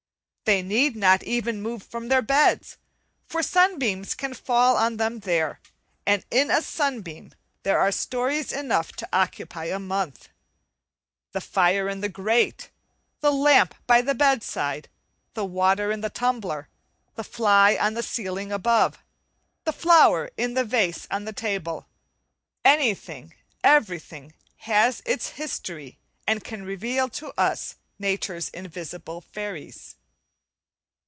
They 0.43 0.61
need 0.61 0.97
not 0.97 1.23
even 1.23 1.61
move 1.61 1.81
from 1.81 2.09
their 2.09 2.21
beds, 2.21 2.75
for 3.25 3.41
sunbeams 3.41 4.13
can 4.13 4.33
fall 4.33 4.75
on 4.75 4.97
them 4.97 5.19
there, 5.21 5.61
and 6.05 6.25
in 6.29 6.51
a 6.51 6.61
sunbeam 6.61 7.33
there 7.63 7.79
are 7.79 7.89
stories 7.89 8.51
enough 8.51 8.91
to 8.97 9.07
occupy 9.13 9.67
a 9.67 9.79
month. 9.79 10.27
The 11.31 11.39
fire 11.39 11.87
in 11.87 12.01
the 12.01 12.09
grate, 12.09 12.69
the 13.21 13.31
lamp 13.31 13.75
by 13.87 14.01
the 14.01 14.13
bedside, 14.13 14.89
the 15.35 15.45
water 15.45 15.89
in 15.89 16.01
the 16.01 16.09
tumbler, 16.09 16.67
the 17.15 17.23
fly 17.23 17.77
on 17.77 17.93
the 17.93 18.03
ceiling 18.03 18.51
above, 18.51 18.97
the 19.63 19.71
flower 19.71 20.31
in 20.35 20.53
the 20.53 20.65
vase 20.65 21.07
on 21.09 21.23
the 21.23 21.31
table, 21.31 21.87
anything, 22.65 23.33
everything, 23.63 24.33
has 24.57 25.01
its 25.05 25.29
history, 25.29 25.97
and 26.27 26.43
can 26.43 26.65
reveal 26.65 27.07
to 27.07 27.31
us 27.39 27.77
nature's 27.97 28.49
invisible 28.49 29.21
fairies. 29.21 29.95